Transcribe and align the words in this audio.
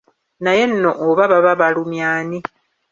Naye 0.43 0.63
nno 0.71 0.91
oba 1.07 1.23
baba 1.31 1.53
balumya 1.59 2.07
ani? 2.19 2.39